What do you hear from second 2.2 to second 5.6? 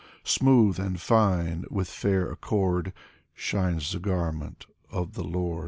accord— Shines the garment of the Lord